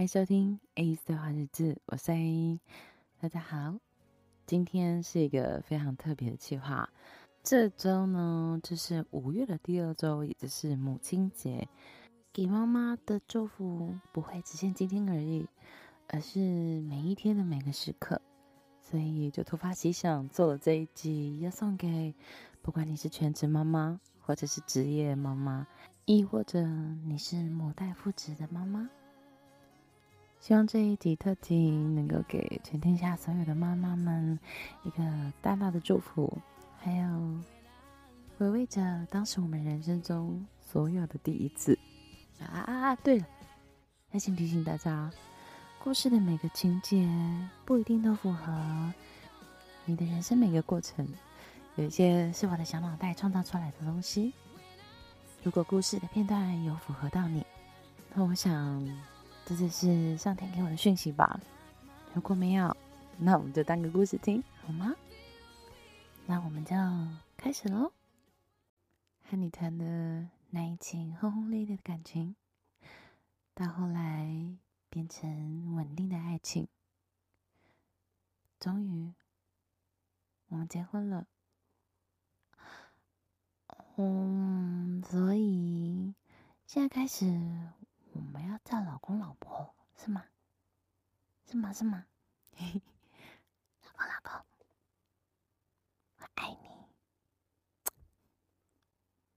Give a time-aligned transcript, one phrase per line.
[0.00, 2.58] 欢迎收听 A 的话日志，我是 A。
[3.20, 3.74] 大家好，
[4.46, 6.88] 今天是一个非常特别的计划。
[7.42, 11.68] 这周呢，就是五月的第二周，也就是母亲节。
[12.32, 15.46] 给妈妈的祝福不会只限今天而已，
[16.08, 16.40] 而是
[16.80, 18.22] 每一天的每个时刻。
[18.80, 22.14] 所以就突发奇想，做了这一集，要送给
[22.62, 25.66] 不管你是全职妈妈，或者是职业妈妈，
[26.06, 26.66] 亦或者
[27.04, 28.88] 你是母带父职的妈妈。
[30.40, 34.38] 希望这一集特辑能够给全天下所有的妈妈们
[34.84, 35.04] 一个
[35.42, 36.34] 大大的祝福，
[36.78, 37.38] 还有
[38.38, 41.78] 回味着当时我们人生中所有的第一次。
[42.38, 42.96] 啊啊啊！
[42.96, 43.26] 对了，
[44.12, 45.10] 要先提醒大家。
[45.78, 47.06] 故事的每个情节
[47.66, 48.92] 不一定都符合
[49.84, 51.06] 你的人生每个过程，
[51.76, 54.32] 有一些是我的小脑袋创造出来的东西。
[55.42, 57.44] 如果故事的片段有符合到你，
[58.14, 58.82] 那我想
[59.50, 61.40] 这就是上天给我的讯息吧。
[62.14, 62.76] 如果没有，
[63.18, 64.94] 那我们就当个故事听，好吗？
[66.26, 66.76] 那我们就
[67.36, 67.90] 开始喽。
[69.28, 72.36] 和你谈的那一情轰轰烈烈的感情，
[73.52, 74.56] 到后来。
[74.92, 76.66] 变成稳定的爱情，
[78.58, 79.14] 终于，
[80.48, 81.28] 我们结婚了。
[83.94, 86.12] 嗯，所以
[86.66, 87.26] 现在开始，
[88.20, 90.24] 我们要叫老公老婆，是吗？
[91.46, 91.72] 是吗？
[91.72, 92.06] 是吗？
[92.52, 94.46] 老公老公，
[96.18, 96.58] 我爱你。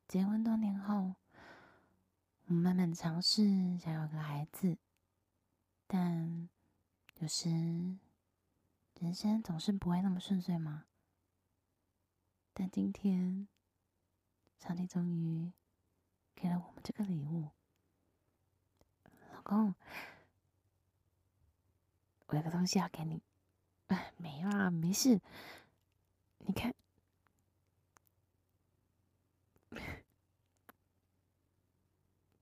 [0.07, 1.15] 结婚多年后，
[2.45, 4.77] 我们慢慢尝试想要个孩子。
[5.87, 6.49] 但
[7.19, 7.49] 有时，
[8.99, 10.85] 人生总是不会那么顺遂嘛。
[12.53, 13.47] 但今天，
[14.59, 15.51] 上帝终于
[16.35, 17.49] 给了我们这个礼物。
[19.43, 19.75] 老公，
[22.27, 23.21] 我有个东西要给你。
[23.87, 25.19] 哎，没有啊，没事。
[26.39, 26.73] 你看，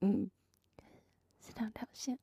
[0.02, 0.30] 嗯，
[1.40, 2.20] 是两条线。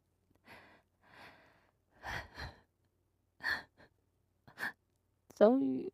[5.34, 5.92] 终于，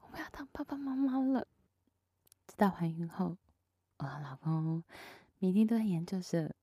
[0.00, 1.46] 我们要当爸爸妈妈了。
[2.46, 3.36] 知道怀孕后，
[4.20, 4.82] 老公
[5.38, 6.54] 每天都在研究着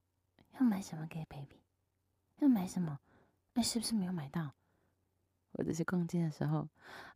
[0.53, 1.61] 要买什么给 baby，
[2.39, 2.99] 要买什么？
[3.53, 4.53] 哎，是不是没有买到？
[5.53, 6.67] 或者是逛街的时候，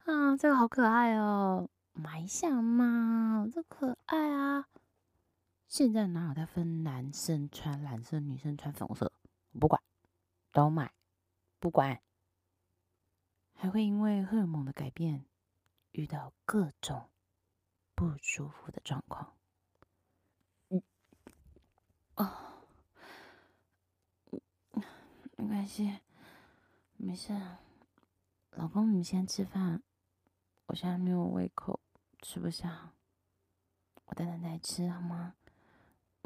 [0.05, 4.65] 啊，这个好可爱哦，买一下嘛，这可爱啊。
[5.67, 9.11] 现在哪有在分男生穿蓝色，女生穿粉红色？
[9.51, 9.81] 我不管，
[10.51, 10.93] 都买。
[11.59, 12.01] 不管，
[13.53, 15.25] 还会因为荷尔蒙的改变，
[15.91, 17.09] 遇到各种
[17.93, 19.33] 不舒服的状况。
[22.19, 22.31] 哦，
[25.35, 25.99] 没关系，
[26.97, 27.33] 没事。
[28.51, 29.81] 老公，你先吃饭，
[30.67, 31.79] 我现在没有胃口，
[32.21, 32.91] 吃不下。
[34.05, 35.35] 我等等再吃好吗？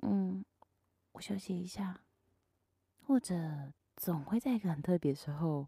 [0.02, 0.44] 嗯，
[1.14, 2.02] 我休息一下，
[3.08, 3.72] 或者。
[3.96, 5.68] 总会在一个很特别时候，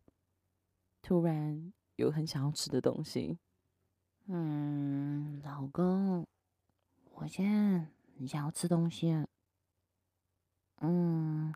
[1.03, 3.37] 突然有很想要吃的东西。
[4.25, 6.25] 嗯，老公，
[7.13, 7.87] 我现在
[8.17, 9.25] 很想要吃东西。
[10.81, 11.53] 嗯，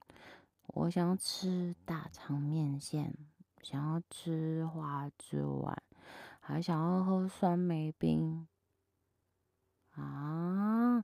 [0.68, 3.14] 我想要吃大肠面线，
[3.62, 5.82] 想要吃花枝丸，
[6.40, 8.48] 还想要喝酸梅冰。
[9.92, 11.04] 啊，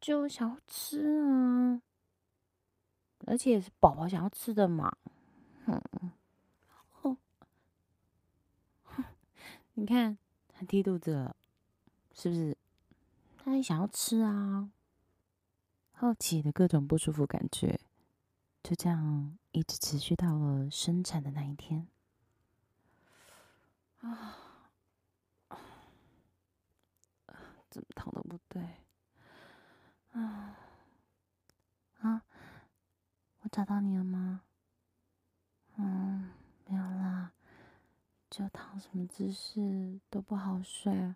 [0.00, 1.80] 就想要吃啊！
[3.26, 4.94] 而且也是宝宝想要吃的嘛，
[5.66, 5.80] 嗯，
[7.00, 7.16] 哼，
[9.74, 10.18] 你看
[10.48, 11.36] 他踢肚子了，
[12.12, 12.56] 是不是？
[13.42, 14.70] 他也想要吃啊。
[16.00, 17.78] 好奇的各种不舒服感觉，
[18.62, 21.86] 就这样一直持续到了生产的那一天。
[24.00, 24.34] 啊，
[27.68, 28.62] 怎么躺都不对，
[30.12, 30.56] 啊
[31.98, 32.22] 啊，
[33.42, 33.48] 我。
[33.52, 34.40] 找到你了吗？
[35.76, 36.30] 嗯，
[36.66, 37.32] 没有啦，
[38.30, 41.14] 就躺什么姿势都不好睡，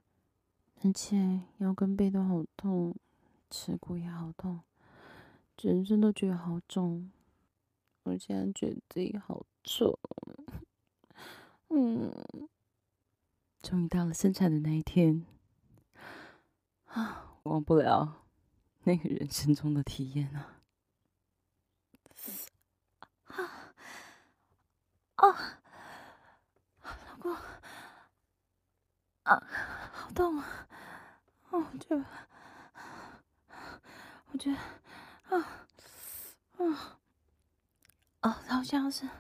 [0.82, 2.94] 而且腰跟背都好痛，
[3.48, 4.60] 耻骨也好痛，
[5.56, 7.10] 全身都觉得好重，
[8.02, 9.98] 我现在觉得自己好丑。
[11.68, 12.12] 嗯，
[13.62, 15.24] 终于到了生产的那一天，
[16.86, 18.24] 啊，忘不了
[18.82, 20.50] 那个人生中的体验啊。
[25.16, 25.60] 啊，
[26.82, 27.34] 老公，
[29.22, 29.42] 啊，
[29.92, 30.68] 好痛啊！
[31.50, 32.04] 哦，我觉得，
[34.32, 34.83] 我觉得，啊，
[38.20, 39.12] 哦，好像是啊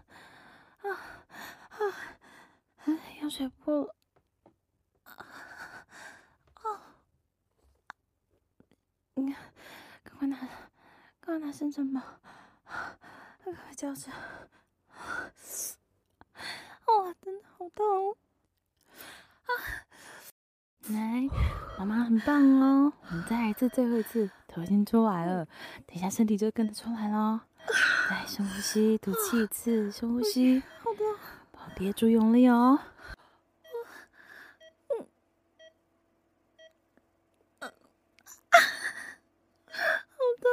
[1.70, 1.78] 啊，
[3.20, 3.94] 羊水破了
[5.04, 6.80] 啊！
[9.14, 9.52] 你看，
[10.02, 10.36] 赶快拿，
[11.20, 12.00] 赶快拿生辰包，
[12.64, 14.10] 快快叫着！
[16.86, 18.16] 哦，真的好痛
[19.44, 19.50] 啊！
[20.88, 21.28] 来，
[21.78, 25.44] 妈妈很棒哦，我们再来一次，最后一次，头已经出来了，
[25.86, 27.44] 等一下身体就跟着出来了。
[28.10, 31.00] 来，深呼吸，吐气一次，深呼吸，好的，
[31.74, 32.78] 别住用力哦。
[34.90, 35.06] 嗯，
[37.60, 37.68] 好
[40.40, 40.48] 痛，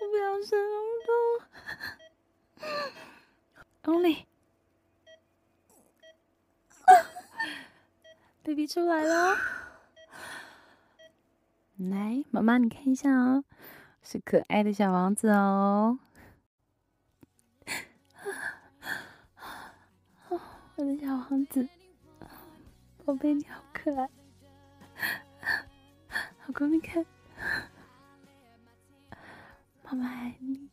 [0.00, 0.88] 我不要生那么
[3.84, 4.26] 痛，用力。
[8.42, 9.36] baby 出来了，
[11.88, 13.42] 来，妈妈你看一下哦，
[14.02, 15.98] 是可爱的小王子哦。
[20.76, 21.66] 我的小王子，
[23.04, 24.10] 宝贝你好可爱，
[26.46, 27.06] 老公你看，
[29.82, 30.68] 妈妈爱你。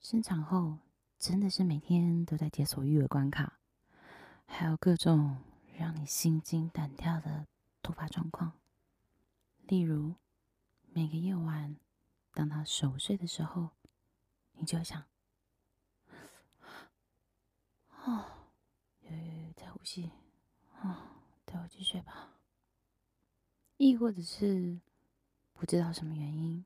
[0.00, 0.76] 生产后
[1.18, 3.54] 真的是每天都在解锁育儿关卡。
[4.46, 5.38] 还有各种
[5.76, 7.46] 让你心惊胆跳的
[7.82, 8.52] 突发状况，
[9.68, 10.14] 例如
[10.94, 11.76] 每个夜晚，
[12.32, 13.68] 当他熟睡的时候，
[14.52, 15.04] 你就想
[18.06, 18.24] ：“哦，
[19.00, 20.10] 有有有，在呼吸，
[20.80, 20.96] 哦，
[21.44, 22.30] 带我去睡吧。”
[23.76, 24.80] 亦或者是
[25.52, 26.64] 不知道什么原因，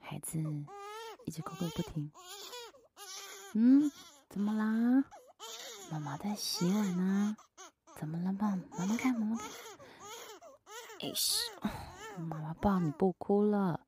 [0.00, 0.42] 孩子
[1.24, 2.10] 一直哭个不停。
[3.54, 3.88] 嗯，
[4.28, 5.04] 怎么啦？
[5.92, 7.36] 妈妈在洗碗呢，
[7.94, 8.60] 怎么了嘛？
[8.76, 9.48] 妈妈看，妈妈看。
[10.98, 11.14] 哎呦，
[11.62, 11.70] 妈
[12.62, 13.80] 妈抱你不哭了。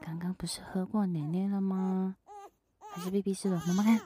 [0.00, 2.14] 刚刚不是喝过奶奶了吗？
[2.78, 3.60] 还是 BB 吃了？
[3.66, 4.00] 妈妈看，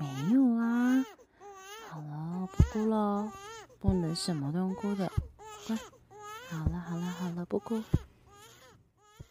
[0.00, 1.04] 没有啊。
[1.90, 3.30] 好了，不哭了，
[3.78, 5.12] 不能什么都哭的。
[5.66, 5.76] 乖，
[6.48, 7.82] 好了好了好了，不哭。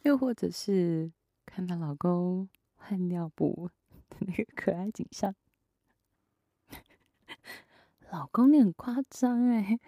[0.03, 1.11] 又或者是
[1.47, 3.71] 看到老公换尿布
[4.07, 5.33] 的那个可爱景象。
[8.11, 9.79] 老公，你很夸张哎，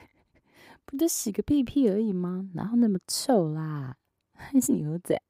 [0.89, 2.50] 不就洗个屁屁而已吗？
[2.56, 3.95] 哪有那么臭啦？
[4.33, 5.21] 还是你儿子？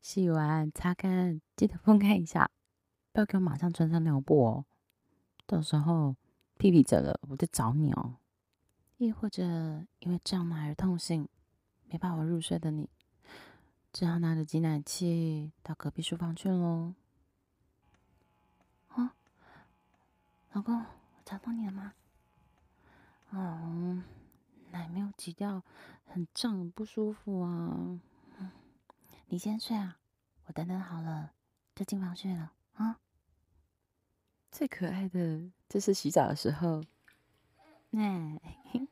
[0.00, 2.48] 洗完擦干，记得分开一下，
[3.12, 4.64] 不要给我马上穿上尿布哦。
[5.44, 6.14] 到时候
[6.56, 8.14] 屁屁疹了，我就找你哦。
[8.98, 9.42] 亦或者
[9.98, 11.28] 因为胀奶而痛醒，
[11.88, 12.88] 没办法入睡的你，
[13.92, 16.94] 只好拿着挤奶器到隔壁书房去喽。
[18.88, 19.14] 啊，
[20.52, 20.76] 老公。
[20.78, 21.94] 我找到你了吗？
[23.32, 24.02] 哦，
[24.70, 25.62] 奶没有挤掉，
[26.04, 28.00] 很胀，很不舒服啊。
[28.38, 28.50] 嗯，
[29.28, 29.98] 你先睡啊，
[30.46, 31.32] 我等等好了
[31.74, 32.98] 就进房睡了啊。
[34.50, 36.84] 最可爱的就是洗澡的时候，
[37.92, 38.38] 哎，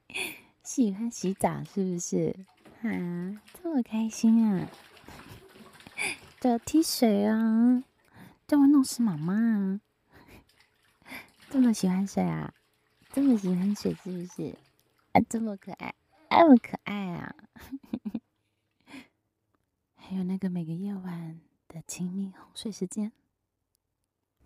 [0.64, 2.46] 喜欢洗澡是不是？
[2.82, 4.66] 啊，这么开心啊！
[6.40, 7.84] 叫我踢水啊，
[8.48, 9.82] 叫我弄湿妈妈。
[11.50, 12.54] 这么喜欢水啊？
[13.12, 14.56] 这么喜欢水是不是？
[15.12, 15.92] 啊，这么可爱，
[16.30, 17.34] 这么可爱啊！
[19.96, 23.10] 还有那个每个夜晚的亲密哄睡时间，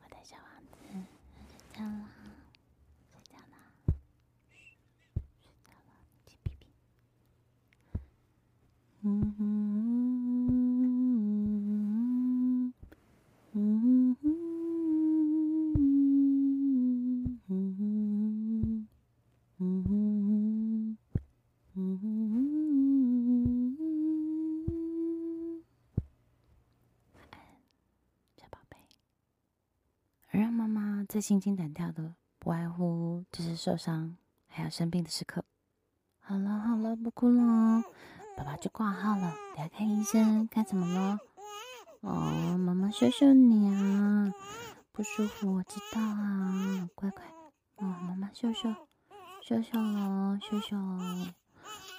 [0.02, 0.76] 我的小王子
[1.47, 2.09] 睡觉了，
[3.12, 3.54] 睡觉了，
[4.49, 5.92] 睡觉了，
[6.26, 6.66] 去屁屁。
[9.02, 10.03] 嗯
[31.14, 34.16] 最心惊胆跳的，不外乎就是受伤，
[34.49, 35.44] 还有生病的时刻。
[36.18, 37.85] 好了好了，不哭了，
[38.37, 41.21] 爸爸去挂号了，等下看医生，看什么了？
[42.00, 44.35] 哦，妈妈秀秀你啊，
[44.90, 47.23] 不舒服，我知道啊，乖乖。
[47.76, 48.75] 哦，妈妈秀秀，
[49.40, 51.33] 秀秀了，秀秀了。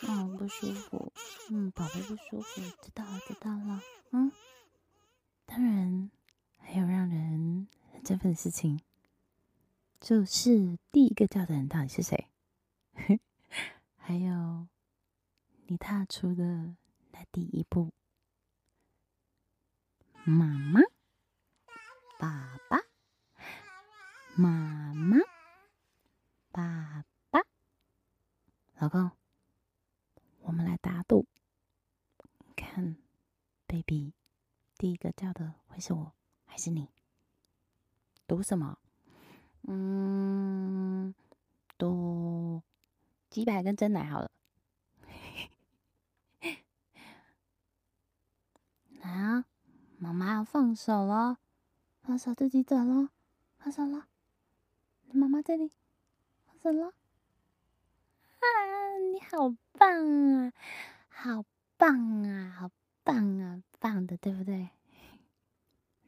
[0.09, 1.13] 哦，不舒服，
[1.51, 3.79] 嗯，宝贝不舒服，知道了知道了，
[4.11, 4.29] 嗯。
[5.45, 6.11] 当然，
[6.57, 7.69] 还有让人
[8.03, 8.77] 振奋的事情。
[10.05, 12.29] 就是第一个叫的人到底是谁？
[13.97, 14.67] 还有
[15.65, 16.75] 你踏出的
[17.11, 17.91] 那第一步，
[20.23, 20.79] 妈妈、
[22.19, 22.77] 爸爸、
[24.35, 25.17] 妈妈、
[26.51, 27.41] 爸爸、
[28.77, 29.09] 老公，
[30.41, 31.25] 我们来打赌，
[32.55, 32.95] 看
[33.65, 34.13] ，baby，
[34.77, 36.13] 第一个叫的会是我
[36.45, 36.91] 还是你？
[38.27, 38.77] 赌什么？
[39.67, 41.13] 嗯，
[41.77, 42.61] 赌
[43.29, 44.31] 鸡排跟珍奶好了。
[49.01, 49.45] 来啊，
[49.97, 51.37] 妈妈要放手了，
[52.01, 53.09] 放手自己走喽，
[53.57, 54.07] 放手了，
[55.11, 55.71] 妈妈这里，
[56.45, 56.93] 放手了。
[58.39, 59.89] 啊，你好棒
[60.33, 60.53] 啊，
[61.09, 61.43] 好
[61.77, 62.71] 棒啊，好
[63.03, 64.69] 棒啊，棒的，对不对？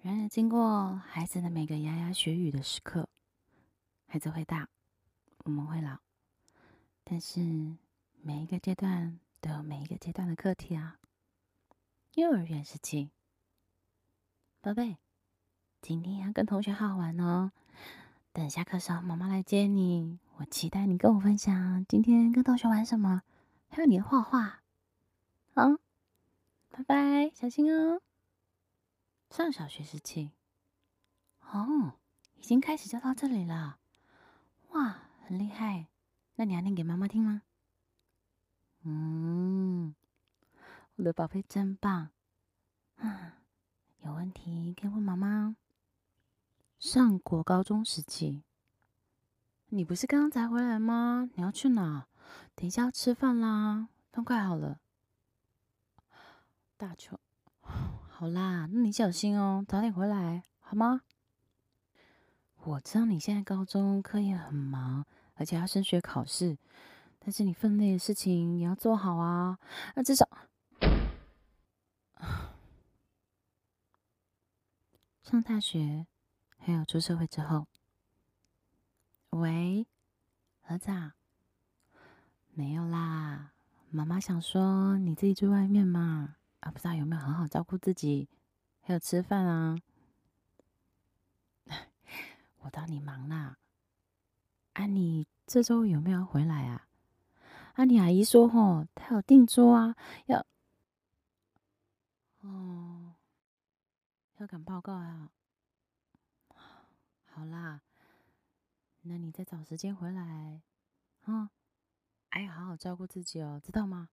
[0.01, 3.06] 然而，经过孩子的每个牙牙学语的时刻，
[4.09, 4.69] 孩子会大，
[5.43, 5.97] 我们会老，
[7.03, 7.41] 但是
[8.21, 10.97] 每一个阶段都有每一个阶段的课题啊。
[12.15, 13.09] 幼儿园时期，
[14.61, 14.95] 宝贝，
[15.81, 17.51] 今天要跟同学好好玩哦。
[18.31, 20.19] 等下课时候，妈妈来接你。
[20.37, 23.23] 我期待你跟我分享今天跟同学玩什么，
[23.67, 24.61] 还有你的画画。
[25.53, 25.77] 好，
[26.69, 28.01] 拜拜，小心哦。
[29.29, 30.31] 上小学时期，
[31.41, 31.99] 哦，
[32.35, 33.79] 已经开始教到这里了，
[35.27, 35.87] 很厉害。
[36.35, 37.41] 那你要念给妈妈听吗？
[38.83, 39.93] 嗯，
[40.95, 42.11] 我的宝贝真棒。
[42.95, 43.33] 啊，
[43.99, 45.57] 有问题可以问妈妈。
[46.79, 48.43] 上国高中时期，
[49.65, 51.29] 你不是刚刚才回来吗？
[51.33, 52.07] 你要去哪？
[52.55, 54.79] 等一下要吃饭啦，饭快好了。
[56.77, 57.19] 大球。
[57.59, 61.01] 好啦，那你小心哦，早点回来好吗？
[62.63, 65.05] 我知道你现在高中课业很忙，
[65.37, 66.57] 而且要升学考试，
[67.19, 69.57] 但是你分内的事情也要做好啊。
[69.95, 70.27] 那至少
[75.23, 76.07] 上大学
[76.57, 77.67] 还有出社会之后，
[79.31, 79.85] 喂，
[80.63, 81.15] 儿子啊，
[82.53, 83.51] 没有啦，
[83.89, 86.35] 妈妈想说你自己住外面嘛。
[86.59, 88.27] 啊，不知道有没有好好照顾自己，
[88.81, 89.77] 还有吃饭啊？
[92.61, 93.57] 我当你忙啦。
[94.77, 96.87] 啊，你这周有没有回来啊？
[97.73, 99.95] 啊，你阿姨说吼，她有订桌啊，
[100.27, 100.45] 要
[102.41, 103.15] 哦，
[104.37, 105.31] 要赶报告啊。
[107.25, 107.81] 好啦，
[109.01, 110.61] 那你再找时间回来，
[111.23, 111.49] 啊，
[112.29, 114.09] 哎，好好照顾自己哦，知道吗？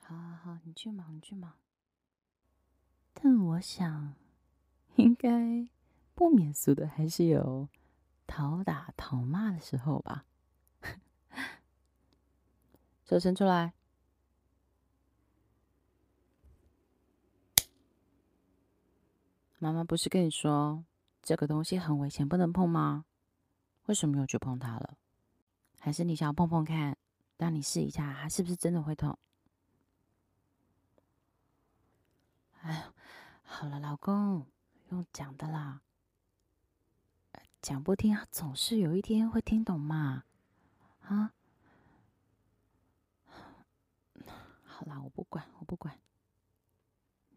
[0.00, 1.54] 好好好，你去忙，你去忙。
[3.14, 4.14] 但我想，
[4.96, 5.68] 应该
[6.16, 7.68] 不免俗的还是有
[8.28, 10.24] 讨打讨骂的时候吧。
[13.04, 13.72] 手伸出来。
[19.58, 20.84] 妈妈不是跟你说
[21.20, 23.06] 这个东西很危险，不能碰吗？
[23.86, 24.96] 为什么又去碰它了？
[25.80, 26.96] 还是你想要碰碰看，
[27.38, 29.18] 让你试一下，它是不是真的会痛？
[32.60, 32.92] 哎呀，
[33.42, 34.46] 好了，老公，
[34.90, 35.80] 用讲的啦，
[37.60, 40.24] 讲不听，总是有一天会听懂嘛，
[41.00, 41.32] 啊？
[44.64, 45.98] 好啦，我不管，我不管。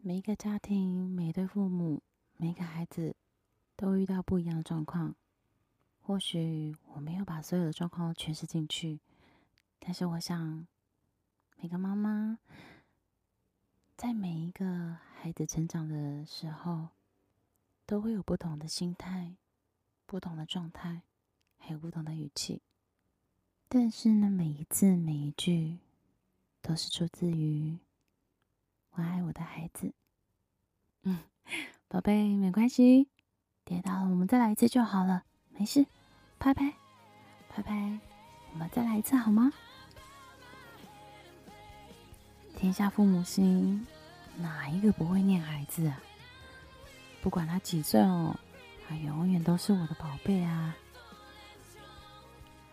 [0.00, 2.02] 每一个家庭，每对父母，
[2.36, 3.16] 每一个孩子，
[3.76, 5.14] 都遇到不一样的状况。
[6.00, 9.00] 或许我没有把所有的状况诠释进去，
[9.80, 10.66] 但是我想，
[11.56, 12.38] 每个妈妈。
[13.96, 16.88] 在每一个孩子成长的时候，
[17.86, 19.36] 都会有不同的心态、
[20.12, 21.00] 不同的状态，
[21.56, 22.60] 还有不同的语气。
[23.66, 25.78] 但是呢，每一字每一句，
[26.60, 27.78] 都是出自于
[28.90, 29.94] 我爱我的孩子。
[31.04, 31.18] 嗯，
[31.88, 33.08] 宝贝，没关系，
[33.64, 35.86] 跌倒了我们再来一次就好了，没事，
[36.38, 36.74] 拍拍，
[37.48, 37.98] 拍拍，
[38.52, 39.50] 我们再来一次好吗？
[42.58, 43.86] 天下父母心，
[44.36, 45.98] 哪一个不会念孩子啊？
[47.22, 48.38] 不管他几岁哦，
[48.96, 50.74] 永远都是我的宝贝啊！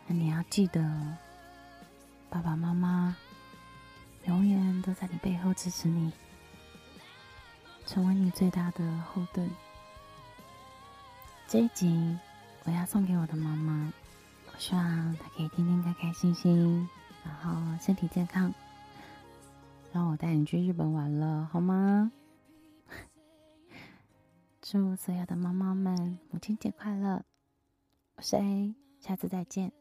[0.07, 0.81] 那你要记得，
[2.29, 3.15] 爸爸妈妈
[4.25, 6.11] 永远都在你背后支持你，
[7.85, 9.49] 成为你最大的后盾。
[11.47, 12.17] 这一集
[12.63, 13.91] 我要送给我的妈妈，
[14.51, 16.87] 我希望她可以天天开开心心，
[17.23, 18.53] 然后身体健康。
[19.91, 22.11] 让我带你去日本玩了，好吗？
[24.71, 27.23] 祝所有的猫猫们母亲节快乐！
[28.17, 29.78] 我是 A，下次再见。